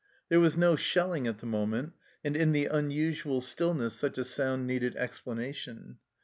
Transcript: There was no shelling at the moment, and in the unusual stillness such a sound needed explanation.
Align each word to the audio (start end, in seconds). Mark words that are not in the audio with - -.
There 0.29 0.39
was 0.39 0.57
no 0.57 0.75
shelling 0.75 1.27
at 1.27 1.37
the 1.37 1.45
moment, 1.45 1.93
and 2.23 2.35
in 2.35 2.53
the 2.53 2.65
unusual 2.65 3.39
stillness 3.39 3.93
such 3.93 4.17
a 4.17 4.23
sound 4.23 4.65
needed 4.65 4.95
explanation. 4.95 5.99